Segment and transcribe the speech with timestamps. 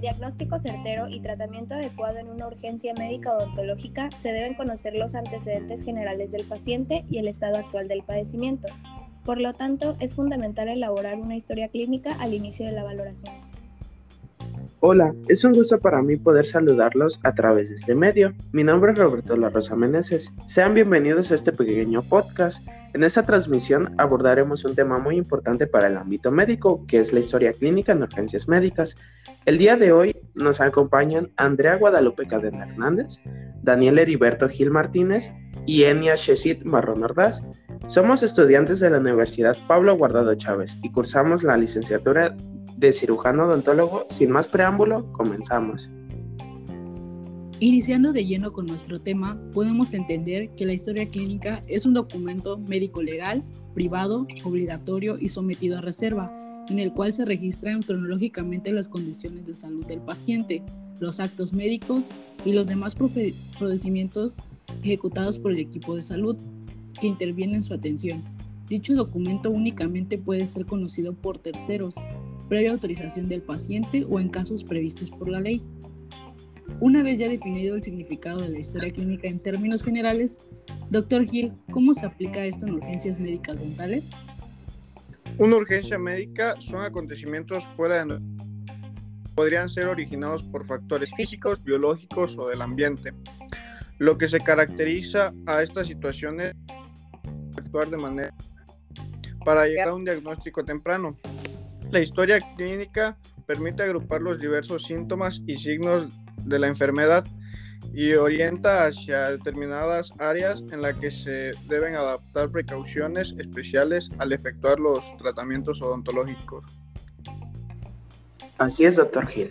[0.00, 5.84] diagnóstico certero y tratamiento adecuado en una urgencia médica odontológica se deben conocer los antecedentes
[5.84, 8.68] generales del paciente y el estado actual del padecimiento.
[9.24, 13.34] Por lo tanto, es fundamental elaborar una historia clínica al inicio de la valoración.
[14.82, 18.32] Hola, es un gusto para mí poder saludarlos a través de este medio.
[18.50, 20.32] Mi nombre es Roberto La Rosa Meneses.
[20.46, 22.66] Sean bienvenidos a este pequeño podcast.
[22.92, 27.20] En esta transmisión abordaremos un tema muy importante para el ámbito médico, que es la
[27.20, 28.96] historia clínica en urgencias médicas.
[29.44, 33.18] El día de hoy nos acompañan Andrea Guadalupe Cadena Hernández,
[33.62, 35.30] Daniel Heriberto Gil Martínez
[35.66, 37.42] y Enia Shesit Marrón Ordaz.
[37.86, 42.34] Somos estudiantes de la Universidad Pablo Guardado Chávez y cursamos la licenciatura
[42.76, 45.90] de cirujano odontólogo, sin más preámbulo, comenzamos.
[47.62, 52.56] Iniciando de lleno con nuestro tema, podemos entender que la historia clínica es un documento
[52.56, 58.88] médico legal, privado, obligatorio y sometido a reserva, en el cual se registran cronológicamente las
[58.88, 60.62] condiciones de salud del paciente,
[61.00, 62.06] los actos médicos
[62.46, 64.36] y los demás procedimientos
[64.82, 66.38] ejecutados por el equipo de salud
[66.98, 68.22] que interviene en su atención.
[68.70, 71.96] Dicho documento únicamente puede ser conocido por terceros,
[72.48, 75.60] previa autorización del paciente o en casos previstos por la ley.
[76.80, 80.38] Una vez ya definido el significado de la historia clínica en términos generales,
[80.88, 84.08] doctor Gil, ¿cómo se aplica esto en urgencias médicas dentales?
[85.36, 88.18] Una urgencia médica son acontecimientos fuera de
[89.34, 93.12] podrían ser originados por factores físicos, biológicos o del ambiente.
[93.98, 96.54] Lo que se caracteriza a estas situaciones
[97.50, 98.34] es actuar de manera
[99.44, 101.16] para llegar a un diagnóstico temprano.
[101.90, 106.12] La historia clínica permite agrupar los diversos síntomas y signos
[106.44, 107.24] de la enfermedad
[107.92, 114.78] y orienta hacia determinadas áreas en las que se deben adaptar precauciones especiales al efectuar
[114.78, 116.64] los tratamientos odontológicos.
[118.58, 119.50] Así es, doctor Gil.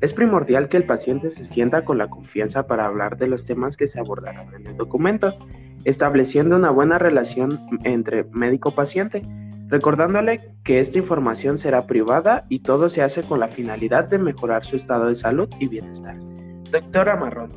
[0.00, 3.76] Es primordial que el paciente se sienta con la confianza para hablar de los temas
[3.76, 5.34] que se abordarán en el documento,
[5.84, 9.22] estableciendo una buena relación entre médico-paciente
[9.68, 14.64] recordándole que esta información será privada y todo se hace con la finalidad de mejorar
[14.64, 16.18] su estado de salud y bienestar.
[16.72, 17.50] Doctora Marrón,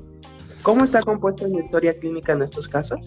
[0.61, 2.99] ¿cómo está compuesta la historia clínica en estos casos?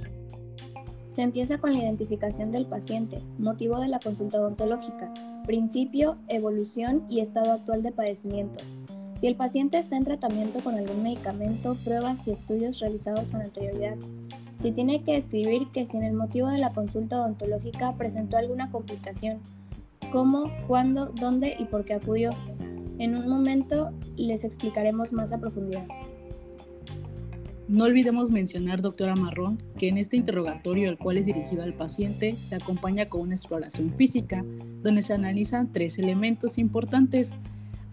[1.11, 5.13] Se empieza con la identificación del paciente, motivo de la consulta odontológica,
[5.47, 8.65] principio, evolución y estado actual de padecimiento.
[9.17, 13.97] Si el paciente está en tratamiento con algún medicamento, pruebas y estudios realizados con anterioridad,
[14.65, 18.71] si tiene que escribir que si en el motivo de la consulta odontológica presentó alguna
[18.71, 19.41] complicación,
[20.11, 22.31] cómo, cuándo, dónde y por qué acudió.
[22.99, 25.87] En un momento les explicaremos más a profundidad.
[27.69, 32.35] No olvidemos mencionar, doctora Marrón, que en este interrogatorio, el cual es dirigido al paciente,
[32.41, 34.47] se acompaña con una exploración física,
[34.83, 37.33] donde se analizan tres elementos importantes,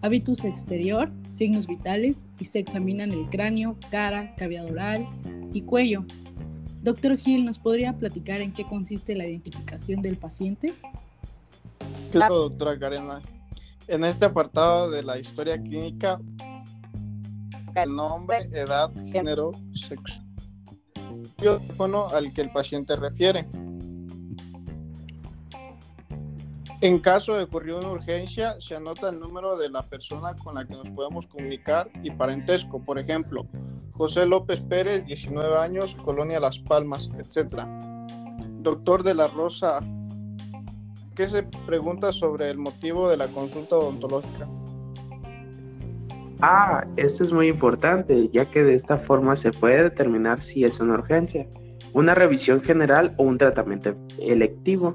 [0.00, 5.06] hábitus exterior, signos vitales y se examinan el cráneo, cara, cavidad oral
[5.52, 6.06] y cuello.
[6.82, 10.74] Doctor Gil, ¿nos podría platicar en qué consiste la identificación del paciente?
[12.10, 13.22] Claro, doctora Karena.
[13.86, 16.20] En este apartado de la historia clínica,
[17.76, 20.20] el nombre, edad, género, sexo,
[21.36, 23.46] teléfono al que el paciente refiere.
[26.80, 30.66] En caso de ocurrir una urgencia, se anota el número de la persona con la
[30.66, 32.82] que nos podemos comunicar y parentesco.
[32.84, 33.46] Por ejemplo,
[33.92, 37.64] José López Pérez, 19 años, Colonia Las Palmas, etc.
[38.60, 39.80] Doctor de la Rosa,
[41.14, 44.48] ¿qué se pregunta sobre el motivo de la consulta odontológica?
[46.40, 50.80] Ah, esto es muy importante, ya que de esta forma se puede determinar si es
[50.80, 51.46] una urgencia,
[51.92, 54.94] una revisión general o un tratamiento electivo.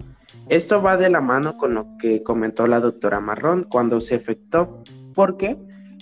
[0.50, 4.84] Esto va de la mano con lo que comentó la doctora Marrón cuando se efectuó
[5.14, 5.58] por qué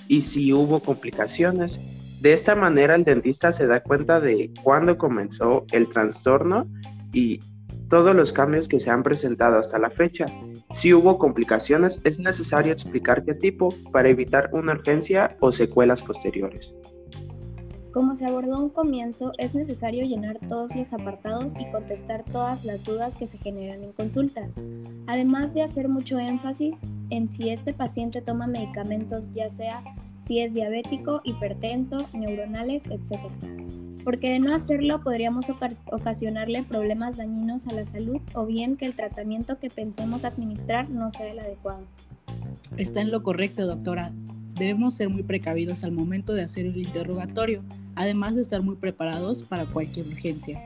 [0.08, 1.80] y si hubo complicaciones.
[2.26, 6.66] De esta manera el dentista se da cuenta de cuándo comenzó el trastorno
[7.14, 7.40] y
[7.88, 10.26] todos los cambios que se han presentado hasta la fecha.
[10.74, 16.74] Si hubo complicaciones, es necesario explicar qué tipo para evitar una urgencia o secuelas posteriores.
[17.94, 22.84] Como se abordó un comienzo, es necesario llenar todos los apartados y contestar todas las
[22.84, 24.50] dudas que se generan en consulta,
[25.06, 29.84] además de hacer mucho énfasis en si este paciente toma medicamentos, ya sea
[30.26, 33.20] si es diabético, hipertenso, neuronales, etc.
[34.04, 35.48] Porque de no hacerlo podríamos
[35.92, 41.12] ocasionarle problemas dañinos a la salud o bien que el tratamiento que pensemos administrar no
[41.12, 41.84] sea el adecuado.
[42.78, 44.12] Está en lo correcto, doctora.
[44.56, 47.62] Debemos ser muy precavidos al momento de hacer el interrogatorio
[47.96, 50.62] además de estar muy preparados para cualquier urgencia.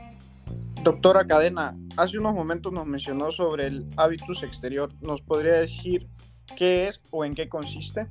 [0.82, 4.92] Doctora Cadena, hace unos momentos nos mencionó sobre el hábitus exterior.
[5.00, 6.08] ¿Nos podría decir
[6.56, 8.06] qué es o en qué consiste?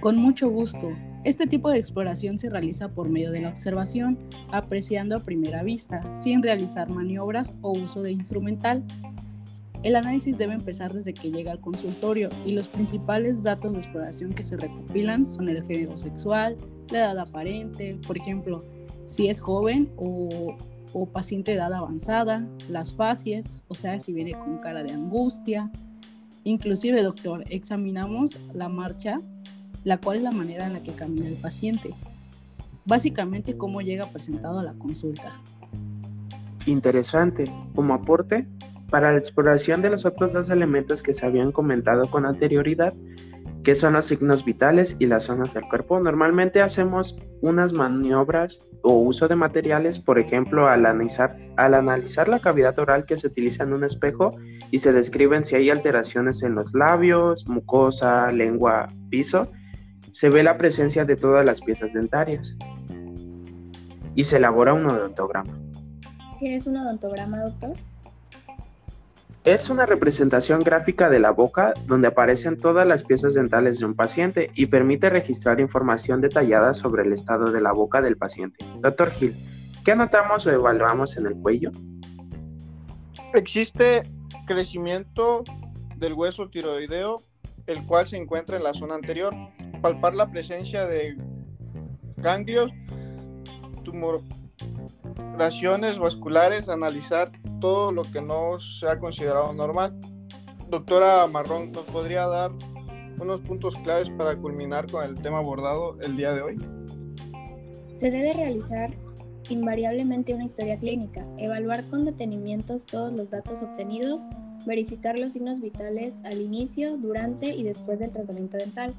[0.00, 0.92] Con mucho gusto.
[1.24, 4.16] Este tipo de exploración se realiza por medio de la observación,
[4.52, 8.84] apreciando a primera vista, sin realizar maniobras o uso de instrumental.
[9.82, 14.32] El análisis debe empezar desde que llega al consultorio y los principales datos de exploración
[14.32, 16.56] que se recopilan son el género sexual,
[16.90, 18.64] la edad aparente, por ejemplo,
[19.06, 20.56] si es joven o,
[21.12, 25.70] paciente de edad avanzada, las facies, o sea, si viene con cara de angustia.
[26.44, 29.16] Inclusive, doctor, examinamos la marcha,
[29.88, 31.94] la cual es la manera en la que camina el paciente.
[32.84, 35.32] Básicamente, cómo llega presentado a la consulta.
[36.66, 37.50] Interesante.
[37.74, 38.46] Como aporte,
[38.90, 42.92] para la exploración de los otros dos elementos que se habían comentado con anterioridad,
[43.64, 45.98] que son los signos vitales y las zonas del cuerpo.
[46.00, 52.40] Normalmente hacemos unas maniobras o uso de materiales, por ejemplo, al analizar, al analizar la
[52.40, 54.36] cavidad oral que se utiliza en un espejo
[54.70, 59.50] y se describen si hay alteraciones en los labios, mucosa, lengua, piso,
[60.18, 62.56] se ve la presencia de todas las piezas dentarias
[64.16, 65.56] y se elabora un odontograma.
[66.40, 67.76] ¿Qué es un odontograma, doctor?
[69.44, 73.94] Es una representación gráfica de la boca donde aparecen todas las piezas dentales de un
[73.94, 78.64] paciente y permite registrar información detallada sobre el estado de la boca del paciente.
[78.80, 79.36] Doctor Gil,
[79.84, 81.70] ¿qué anotamos o evaluamos en el cuello?
[83.34, 84.02] Existe
[84.48, 85.44] crecimiento
[85.94, 87.22] del hueso tiroideo,
[87.68, 89.32] el cual se encuentra en la zona anterior.
[89.80, 91.16] Palpar la presencia de
[92.16, 92.72] ganglios,
[93.84, 97.30] tumoraciones vasculares, analizar
[97.60, 99.98] todo lo que no se ha considerado normal.
[100.68, 102.50] Doctora Marrón, ¿nos podría dar
[103.20, 106.56] unos puntos claves para culminar con el tema abordado el día de hoy?
[107.94, 108.94] Se debe realizar
[109.48, 114.26] invariablemente una historia clínica, evaluar con detenimientos todos los datos obtenidos,
[114.66, 118.92] verificar los signos vitales al inicio, durante y después del tratamiento dental,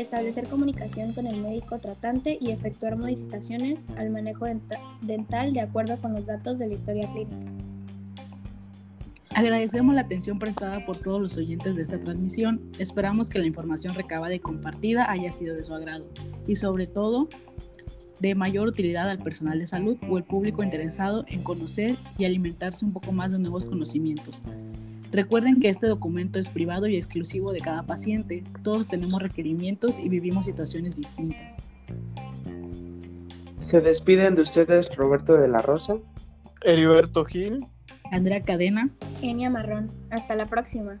[0.00, 4.46] establecer comunicación con el médico tratante y efectuar modificaciones al manejo
[5.02, 7.36] dental de acuerdo con los datos de la historia clínica.
[9.32, 12.60] Agradecemos la atención prestada por todos los oyentes de esta transmisión.
[12.78, 16.08] Esperamos que la información recabada y compartida haya sido de su agrado
[16.46, 17.28] y sobre todo
[18.18, 22.84] de mayor utilidad al personal de salud o el público interesado en conocer y alimentarse
[22.84, 24.42] un poco más de nuevos conocimientos.
[25.12, 28.44] Recuerden que este documento es privado y exclusivo de cada paciente.
[28.62, 31.56] Todos tenemos requerimientos y vivimos situaciones distintas.
[33.58, 35.96] Se despiden de ustedes Roberto de la Rosa,
[36.62, 37.66] Heriberto Gil
[38.10, 38.90] Andrea Cadena.
[39.22, 39.90] Enia Marrón.
[40.10, 40.98] Hasta la próxima.